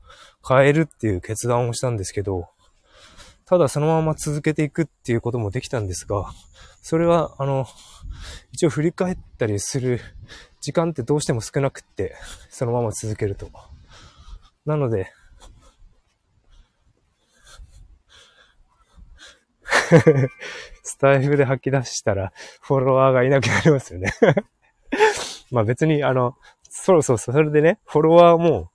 [0.47, 2.47] 変えるっていう決断をしたんですけど、
[3.45, 6.31] ただそのまま続けていくっていうこともできたんですが、
[6.81, 7.65] それは、あの、
[8.51, 10.01] 一応振り返ったりする
[10.61, 12.15] 時間ってどうしても少なくって、
[12.49, 13.49] そのまま続けると。
[14.65, 15.11] なので、
[20.83, 24.11] スタイフで吐き出したらフォロワーがいなくなりますよね
[25.51, 26.35] まあ別にあの、
[26.69, 28.71] そうそうそう、それでね、フォロワーも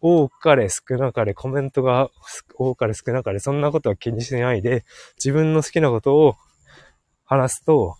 [0.00, 2.10] 多かれ少なかれ、コメントが
[2.56, 4.84] 多かれ少なかれ、そんなことは気にしないで、
[5.16, 6.36] 自分の好きなことを
[7.24, 7.96] 話すと、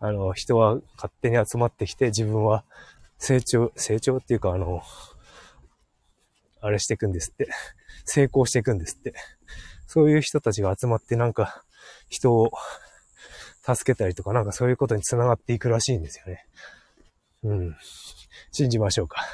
[0.00, 2.64] あの、人は勝手に集まってきて、自分は
[3.18, 4.82] 成長、成長っていうか、あの、
[6.60, 7.48] あれしていくんですって。
[8.04, 9.14] 成功していくんですって。
[9.88, 11.64] そういう人たちが集まってなんか、
[12.10, 12.52] 人を
[13.64, 16.46] 助けたりとか、なんかそういうことに繋がっていくらしいんですよね。
[17.42, 17.76] うん。
[18.52, 19.24] 信じましょうか。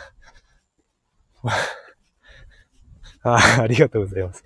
[3.25, 4.45] あありがとうございます。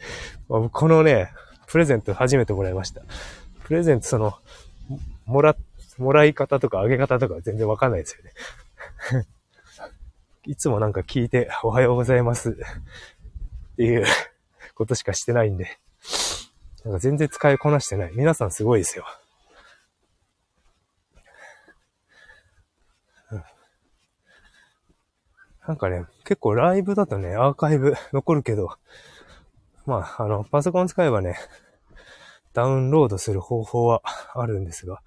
[0.49, 1.31] このね、
[1.67, 3.03] プレゼント初めてもらいました。
[3.65, 4.39] プレゼントその、
[5.27, 5.57] もら
[5.99, 8.23] もらい方とかあげ方とか全然わかんないですよ
[9.21, 9.27] ね。
[10.47, 12.55] いつもなんか聞いて、おはようございますっ
[13.77, 14.07] ていう
[14.75, 15.79] ことしかしてないんで、
[16.85, 18.13] なんか全然使いこなしてない。
[18.15, 19.05] 皆さんすごいですよ。
[25.69, 28.71] なんかね、結構ライブだとね、アーカイブ残るけど、
[29.85, 31.37] まあ、あの、パソコン使えばね、
[32.55, 34.01] ダウンロードする方法は
[34.35, 35.03] あるんですが、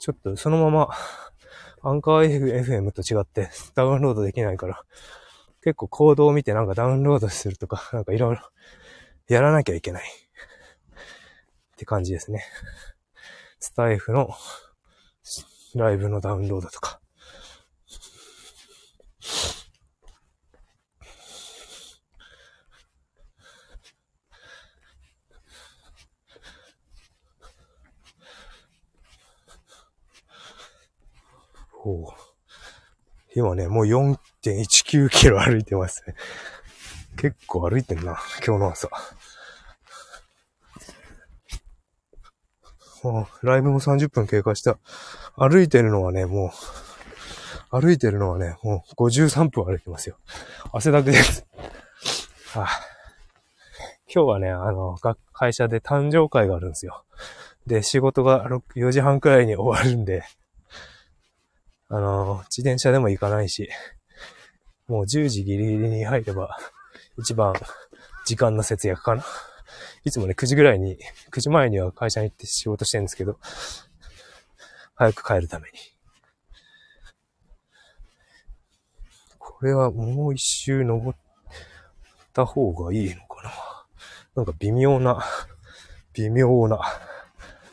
[0.00, 0.88] ちょっとそのまま、
[1.82, 4.82] アンカー FM と違ってダウンロードできないから、
[5.62, 8.42] 結構コードを見てなんかダウンロードするとか、 なんかいろいろ
[9.28, 10.04] やらなきゃいけない。
[11.72, 12.44] って感じですね。
[13.58, 14.30] スタイフの
[15.74, 17.00] ライブのダウンロードとか。
[31.70, 32.30] ほう。
[33.34, 36.14] 今ね、もう4 4.19キロ歩いてますね。
[37.16, 38.88] 結構歩いてんな、今日の朝。
[43.02, 44.78] もう、ライブも30分経過した。
[45.36, 46.52] 歩いてるのはね、も
[47.72, 50.18] う、歩いてるのはね、もう53分歩いてますよ。
[50.72, 51.46] 汗だくです。
[52.52, 52.68] はあ、
[54.12, 54.96] 今日はね、あの、
[55.32, 57.04] 会社で誕生会があるんですよ。
[57.66, 60.24] で、仕事が4時半くらいに終わるんで、
[61.88, 63.68] あの、自転車でも行かないし、
[64.90, 66.58] もう10時ギリギリに入れば、
[67.16, 67.54] 一番
[68.26, 69.24] 時間の節約かな。
[70.02, 70.98] いつもね、9時ぐらいに、
[71.30, 73.38] 9時前には会社に行って仕事してるんですけど、
[74.96, 75.78] 早く帰るために。
[79.38, 81.18] これはもう一周登っ
[82.32, 83.52] た方がいいのかな。
[84.34, 85.24] なんか微妙な、
[86.14, 86.80] 微妙な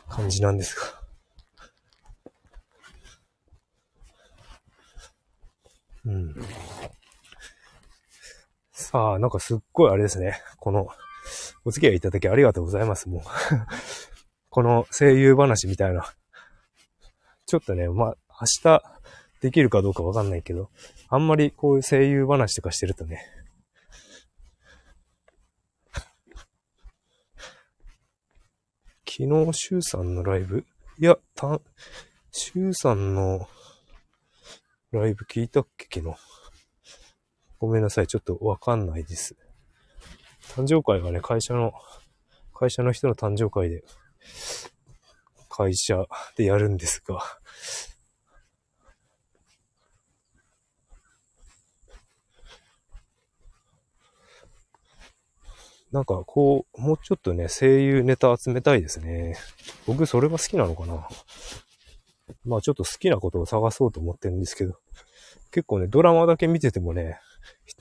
[0.08, 0.97] 感じなんですが。
[8.90, 10.40] さあ、なんかすっごいあれですね。
[10.60, 10.88] この、
[11.66, 13.22] お付き合いいただきありがとうございます、もう。
[14.48, 16.10] この声優話みたいな。
[17.44, 18.82] ちょっとね、まあ、明日
[19.42, 20.70] できるかどうかわかんないけど、
[21.10, 23.26] あんまりこういう声優話とかしてるとね、
[29.04, 30.64] 昨日、シュウさんのライブ？
[30.98, 31.60] いや、た、
[32.30, 33.50] シュウさんの
[34.92, 36.37] ライブ聞いたっけ昨日。
[37.58, 38.06] ごめんなさい。
[38.06, 39.36] ちょっとわかんないです。
[40.54, 41.72] 誕生会がね、会社の、
[42.54, 43.82] 会社の人の誕生会で、
[45.48, 47.20] 会社でやるんですが、
[55.90, 59.36] なんかこう、もうちょっとね、声優ネタ集めたいですね。
[59.86, 61.08] 僕それが好きなのかな
[62.44, 64.78] まあちょっと好きなことを探そうと思ってるんですけど、
[65.50, 67.18] 結構ね、ドラマだけ見ててもね、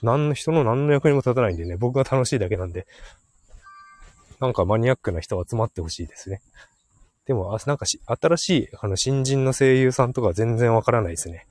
[0.02, 2.88] 何の人の何の役にも立たないんでね、僕が楽しいだけなんで、
[4.40, 6.42] なんかマニアックな人集まってほしいですね。
[7.26, 11.48] でも、あなんかし、新しい、あの、新人の声優さんとか全然わからないですね。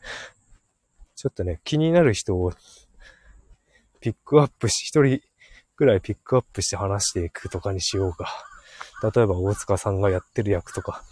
[1.17, 2.53] ちょっとね、気になる人を
[4.01, 5.21] ピックアップし、一人
[5.77, 8.29] くらいピックアップして話していくとかにしようか。
[9.15, 11.03] 例えば、大塚さんがやってる役とか、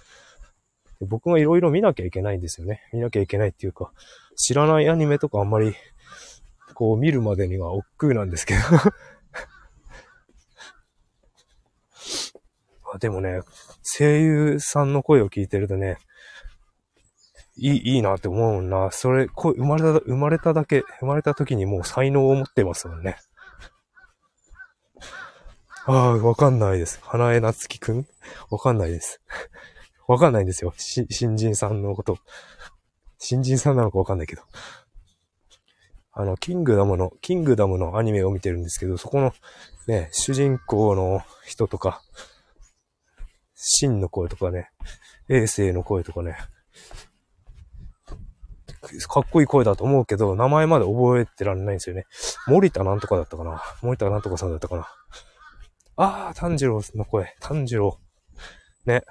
[1.01, 2.81] 僕がいろいろ見なきゃいけないんですよね。
[2.93, 3.93] 見なきゃいけないっていうか、
[4.37, 5.75] 知らないアニメとかあんまり、
[6.75, 8.61] こう見るまでには億劫なんですけど
[12.93, 12.99] あ。
[12.99, 13.41] でもね、
[13.83, 15.99] 声優さんの声を聞いてるとね、
[17.57, 18.91] いい、いいなって思うな。
[18.91, 23.17] それ、生まれた、生まれただけ、生まれた時にもう才能を持ってますもんね。
[25.87, 26.99] ああ、わかんないです。
[27.03, 28.07] 花江夏樹くん？
[28.51, 29.21] わかんないです。
[30.09, 30.75] わかんないんですよ。
[30.77, 32.19] し、新人さんのこと。
[33.19, 34.43] 新人さんなのかわかんないけど。
[36.17, 39.33] あの、キングダムの、キングダムのアニメを見てるんですけど、そこの
[39.89, 42.03] ね、主人公の人とか、
[43.57, 44.71] 真の声とかね、
[45.29, 46.37] 衛星の声とかね、
[49.09, 52.05] かっこいい声だと思うけど、名前まで覚えてらんないんですよね。
[52.47, 53.63] 森田なんとかだったかな？
[53.81, 54.87] 森田なんとかさんだったかな？
[55.97, 57.35] ああ、炭治郎の声。
[57.41, 57.99] 炭治郎。
[58.85, 59.03] ね。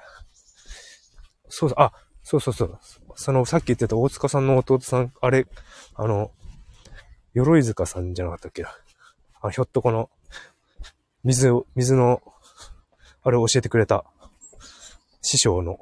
[1.50, 2.80] そうそう、あ、そうそうそう。
[3.16, 5.48] その、さっき言ってた大塚さんの弟さん、あれ、
[5.96, 6.32] あの、
[7.34, 8.70] 鎧塚さんじゃなかったっけな。
[9.42, 10.10] あひょっとこの、
[11.24, 12.22] 水を、水の、
[13.24, 14.06] あれを教えてくれた、
[15.22, 15.80] 師匠の、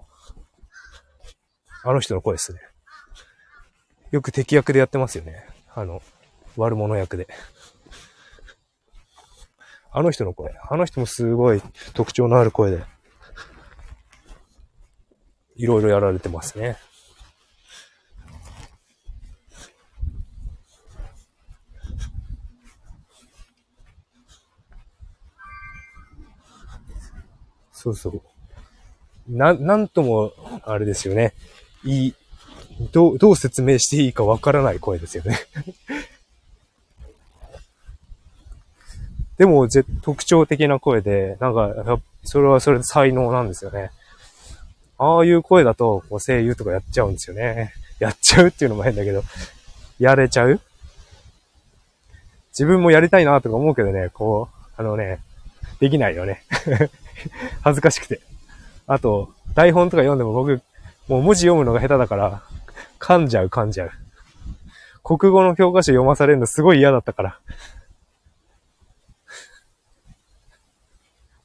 [1.84, 2.60] あの人の声ですね。
[4.12, 5.46] よく敵役でやってますよね。
[5.74, 6.02] あの、
[6.58, 7.28] 悪者役で。
[9.92, 10.54] あの人の声。
[10.70, 11.62] あの人もすごい
[11.94, 12.84] 特徴のある声で。
[15.56, 16.78] いろいろやられてますね。
[27.82, 28.22] そうそう。
[29.28, 31.34] な、なんとも、あれですよね。
[31.84, 32.16] いい、
[32.92, 35.40] どう、どう説明していいかわからない声ですよね
[39.38, 39.68] でも、
[40.04, 43.90] 特徴的な声で、なんか、それはそれで才能なんですよね。
[45.00, 47.74] ああいう声だと、こう声優とかやっちゃうんですよね。
[47.98, 49.24] やっちゃうっていうのも変だけど、
[49.98, 50.60] やれちゃう？
[52.52, 55.20] 自分もやりたいなとか思うけどね、こう、あのね、
[55.80, 56.44] できないよね。
[57.62, 58.22] 恥ずかしくて。
[58.88, 60.62] あと、台本とか読んでも僕、
[61.08, 62.44] もう文字読むのが下手だから、
[63.00, 63.92] 噛んじゃう噛んじゃう。
[65.04, 67.40] 国語の教科書読まされるのすごい嫌だったから。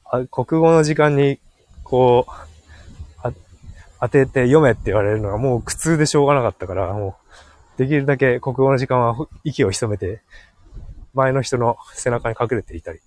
[0.04, 1.40] あ国語の時間に、
[1.82, 2.46] こう、
[4.00, 7.16] 当てて読めって言われるのがもう苦痛でしょうがなかったから、も
[7.76, 10.22] う、できるだけ国語の時間は息を潜めて、
[11.14, 13.00] 前の人の背中に隠れていたり。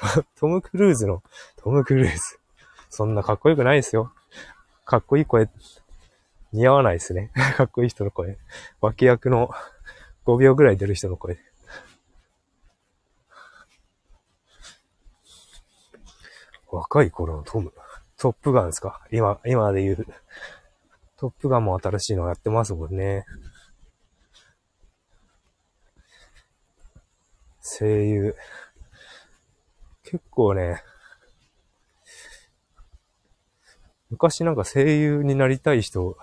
[0.36, 1.22] トム・クルーズの、
[1.56, 2.38] トム・クルーズ。
[2.90, 4.12] そんなかっこよくないですよ。
[4.84, 5.48] かっこいい声、
[6.52, 7.30] 似合わないですね。
[7.56, 8.38] かっこいい人の声。
[8.80, 9.50] 脇役の
[10.24, 11.38] 5秒ぐらい出る人の声。
[16.68, 17.72] 若い頃のトム。
[18.18, 19.06] トップガンですか？
[19.10, 20.06] 今、今で言う。
[21.16, 23.24] トップガンも新しいのやってますもんね。
[27.62, 28.36] 声優。
[30.06, 30.82] 結構ね、
[34.08, 36.16] 昔なんか声優になりたい人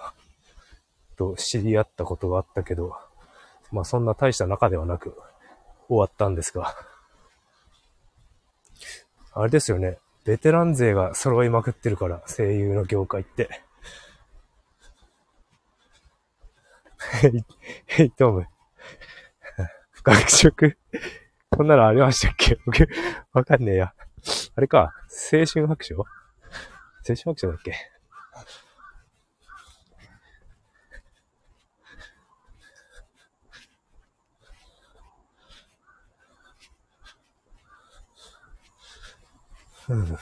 [1.18, 2.96] と知り合ったことがあったけど、
[3.72, 5.18] まあそんな大した中ではなく
[5.90, 6.74] 終わったんですが。
[9.34, 9.98] あれですよね。
[10.24, 13.50] ベテラン勢が揃いまくってるから、声優の業界って。
[17.22, 17.46] ヘイ、
[17.86, 18.48] ヘイトム。
[20.04, 20.78] 学食
[21.56, 22.58] こんなのありましたっけ、
[23.32, 23.94] わかんねえや。
[24.56, 24.94] あれか、
[25.32, 25.96] 青春白書？
[25.98, 26.06] 青
[27.06, 27.76] 春白書だっけ？
[39.90, 40.18] うん。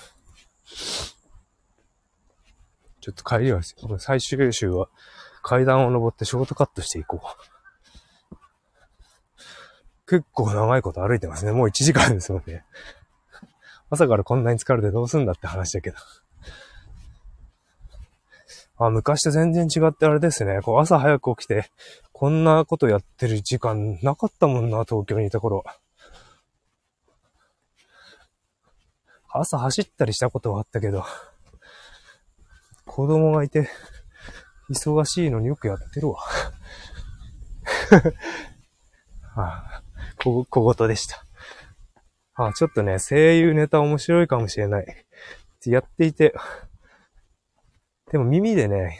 [3.00, 3.62] ちょっと帰りは、
[4.00, 4.90] 最終週は
[5.44, 7.51] 階段を登ってショートカットしていこう。
[10.12, 11.54] 結構長いこと歩いてますね。
[11.54, 12.66] もう1時間ですもんね。
[13.90, 15.96] 朝からこんなに疲れてどうすんだって話だけど。
[18.76, 20.60] あ、昔と全然違ってあれですね。
[20.64, 21.72] こう朝早く起きて、
[22.12, 25.64] こんなことやってる時間なかったもんな、東京にいた頃。
[29.30, 31.06] 朝走ったりしたことはあったけど、
[32.86, 33.70] 子供がいて、
[34.70, 36.20] 忙しいのによくやってるわ。
[39.34, 39.81] はあ
[40.24, 41.26] 小、小言でした。
[42.36, 45.06] あ、ちょっとね、声優ネタ面白いかもしれない。
[45.66, 46.34] やっていて、
[48.12, 49.00] でも耳でね、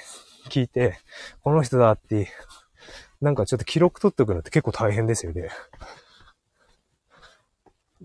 [0.50, 0.98] 聞いて、
[1.44, 2.30] この人だって、
[3.20, 5.50] なんかちょっと記録取っておくのって結構大変ですよね。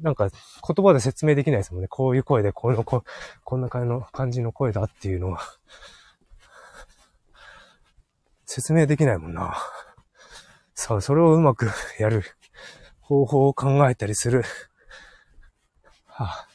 [0.03, 1.89] なんか言葉で説明できないですもんね。
[1.89, 3.03] こういう声で、このこ、
[3.45, 5.41] こんな感じの感じの声だっていうのは。
[8.45, 9.57] 説明できないもんな。
[10.75, 12.23] さあ、それをうまくやる
[13.07, 14.43] 方法を考えたりする。
[16.07, 16.49] は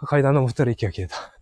[0.00, 1.38] あ、階段の二人息が消えた。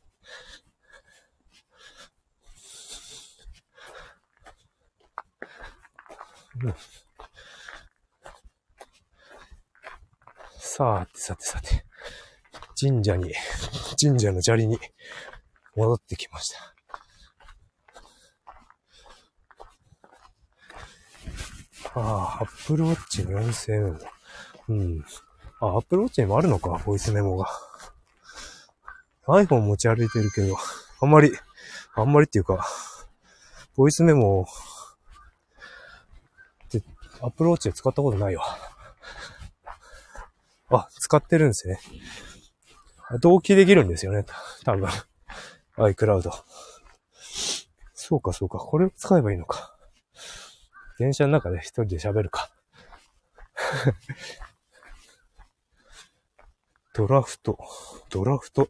[10.58, 11.84] さあ、さてさて、
[12.78, 13.32] 神社に、
[13.96, 14.80] 神社の砂利に
[15.76, 16.80] 戻ってきました。
[21.95, 23.99] ああ、アップルウォッチの音声メモ。
[24.68, 25.05] うん。
[25.61, 27.49] あ、アップルウォッチにもあるのか、ボイスメモが。
[29.26, 30.57] iPhone 持ち歩いてるけど、
[31.01, 31.32] あんまり、
[31.95, 32.64] あんまりっていうか、
[33.74, 34.47] ボイスメモ
[36.70, 36.82] で、
[37.20, 38.45] アップルウォッチで使ったことないわ。
[40.70, 41.80] あ、使ってるんですね。
[43.20, 44.24] 同期できるんですよね。
[44.64, 44.88] 多分。
[45.76, 46.30] iCloud。
[47.95, 48.59] そうか、そうか。
[48.59, 49.74] これを使えばいいのか。
[51.01, 52.51] 電車の中で一人で喋るか。
[56.92, 57.59] ドラフト。
[58.11, 58.68] ドラフト。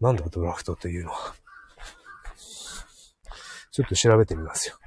[0.00, 1.34] なんだドラフトというのは。
[3.72, 4.78] ちょっと調べてみますよ。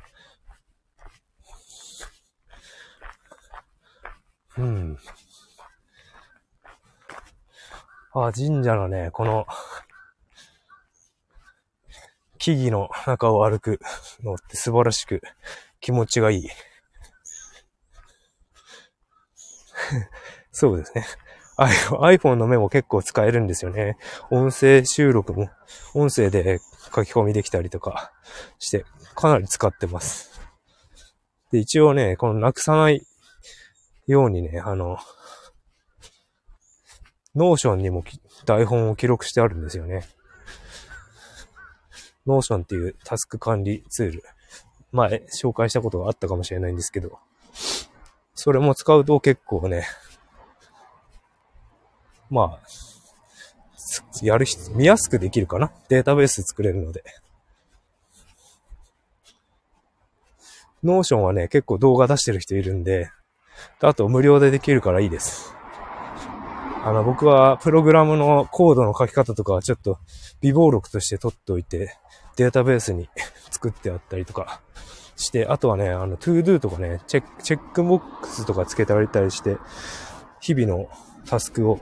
[4.58, 4.98] うん。
[8.14, 9.46] あ、神社のね、この、
[12.40, 13.80] 木々の中を歩く
[14.24, 15.22] のって素晴らしく
[15.84, 16.48] 気持ちがいい。
[20.54, 21.06] そうですね。
[21.58, 23.98] iPhone のメモ結構使えるんですよね。
[24.32, 25.50] 音声収録も、
[25.94, 26.62] 音声で
[26.96, 28.14] 書き込みできたりとか
[28.60, 30.40] して、かなり使ってます。
[31.52, 33.06] で、一応ね、このなくさない
[34.08, 34.98] ようにね、あの、
[37.36, 38.06] Notion にも
[38.46, 40.08] 台本を記録してあるんですよね。
[42.26, 44.24] Notion っていうタスク管理ツール。
[44.94, 47.20] 前紹介したことがあったかもしれないんですけど、
[48.36, 49.86] それも使うと結構ね、
[52.30, 52.60] まあ、
[54.22, 55.72] やる人、見やすくできるかな？
[55.90, 57.04] データベース作れるので。
[60.84, 63.10] Notion はね、結構動画出してる人いるんで、
[63.82, 65.54] あと無料でできるからいいです。
[66.84, 70.00] あの、僕はプログラムのコードの書き方とかはちょっと
[70.42, 71.96] 備忘録として取っておいて、
[72.36, 73.10] データベースに
[73.52, 74.60] 作ってあったりとか
[75.16, 79.58] して、あとはね、あの、 to-do とかね、チェック、チェックボックスとかつけてあげたりして、
[80.42, 80.90] 日々の
[81.26, 81.80] タスクを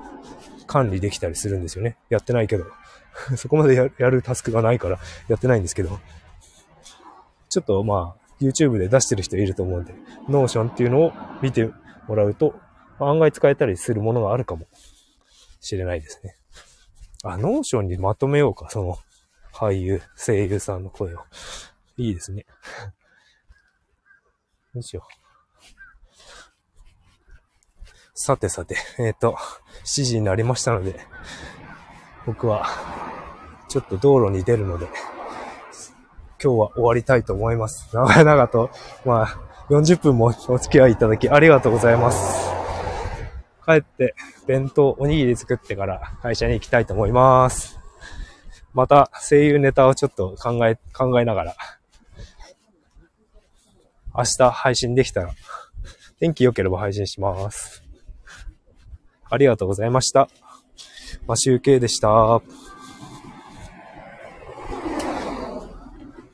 [0.67, 1.97] 管理できたりするんですよね。
[2.09, 2.65] やってないけど。
[3.35, 5.99] そこまでやるタスクがないからやってないんですけど。
[7.49, 9.93] ちょっとまあ、YouTube で出してる人いると思うんで、
[10.29, 11.69] Notion っていうのを見て
[12.07, 12.55] もらうと、
[12.99, 14.67] 案外使えたりするものがあるかも
[15.59, 16.35] しれないですね。
[17.23, 18.97] あ、Notion にまとめようか、その、
[19.53, 21.19] 俳優、声優さんの声を。
[21.97, 22.45] いいですね。
[24.73, 25.21] どうしよう。
[28.13, 29.35] さてさて、えっ、ー、と、
[29.83, 30.99] 7時になりましたので、
[32.25, 32.67] 僕は、
[33.67, 34.85] ちょっと道路に出るので、
[36.43, 37.89] 今日は終わりたいと思います。
[37.93, 38.69] 長々と、
[39.05, 42.49] まあ、40分もお付き合いいただきありがとうございます。
[43.65, 44.15] 帰って、
[44.47, 47.79] 弁当、おにぎり作ってから会社に行きたいと思います。
[48.73, 51.55] また、声優ネタをちょっと考え、考えながら、
[54.15, 55.31] 明日配信できたら、
[56.19, 57.83] 天気良ければ配信します。
[59.29, 60.29] ありがとうございました。
[61.27, 62.41] マシュウケイでした。